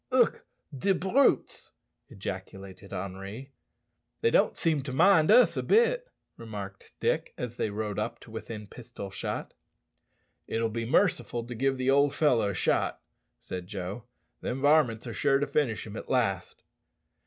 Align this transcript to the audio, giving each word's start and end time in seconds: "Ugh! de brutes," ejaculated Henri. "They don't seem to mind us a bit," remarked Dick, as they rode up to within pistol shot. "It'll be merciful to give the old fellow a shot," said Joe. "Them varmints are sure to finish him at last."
"Ugh! 0.11 0.39
de 0.75 0.95
brutes," 0.95 1.73
ejaculated 2.09 2.91
Henri. 2.91 3.51
"They 4.21 4.31
don't 4.31 4.57
seem 4.57 4.81
to 4.81 4.91
mind 4.91 5.29
us 5.29 5.55
a 5.55 5.61
bit," 5.61 6.07
remarked 6.37 6.93
Dick, 6.99 7.35
as 7.37 7.55
they 7.57 7.69
rode 7.69 7.99
up 7.99 8.19
to 8.21 8.31
within 8.31 8.65
pistol 8.65 9.11
shot. 9.11 9.53
"It'll 10.47 10.69
be 10.69 10.87
merciful 10.87 11.45
to 11.45 11.53
give 11.53 11.77
the 11.77 11.91
old 11.91 12.15
fellow 12.15 12.49
a 12.49 12.55
shot," 12.55 12.99
said 13.41 13.67
Joe. 13.67 14.05
"Them 14.41 14.59
varmints 14.59 15.05
are 15.05 15.13
sure 15.13 15.37
to 15.37 15.45
finish 15.45 15.85
him 15.85 15.95
at 15.95 16.09
last." 16.09 16.63